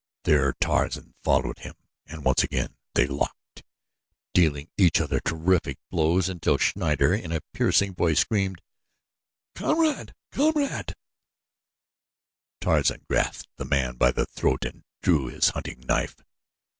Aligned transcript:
There 0.23 0.53
Tarzan 0.59 1.13
followed 1.23 1.59
him, 1.59 1.75
and 2.07 2.25
once 2.25 2.41
again 2.41 2.75
they 2.95 3.05
locked, 3.05 3.61
dealing 4.33 4.71
each 4.75 4.99
other 4.99 5.19
terrific 5.19 5.77
blows, 5.91 6.27
until 6.27 6.57
Schneider 6.57 7.13
in 7.13 7.31
a 7.31 7.41
piercing 7.53 7.93
voice 7.93 8.21
screamed, 8.21 8.63
"Kamerad! 9.53 10.15
Kamerad!" 10.31 10.95
Tarzan 12.61 13.05
grasped 13.07 13.49
the 13.57 13.65
man 13.65 13.97
by 13.97 14.11
the 14.11 14.25
throat 14.25 14.65
and 14.65 14.85
drew 15.03 15.27
his 15.27 15.49
hunting 15.49 15.81
knife. 15.81 16.15